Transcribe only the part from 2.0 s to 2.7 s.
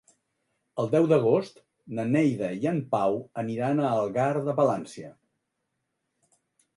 Neida i